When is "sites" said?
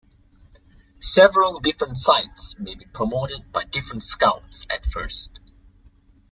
1.95-2.57